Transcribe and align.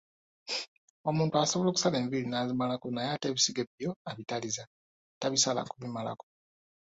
"Omuntu 1.09 1.35
asobola 1.43 1.69
okusala 1.69 1.97
enviiri 2.01 2.27
n’azimalako 2.29 2.87
naye 2.91 3.09
ate 3.11 3.25
ebisige 3.29 3.63
byo 3.71 3.91
abitaliza, 4.09 4.63
tabisala 5.21 5.61
kubimalako." 5.69 6.25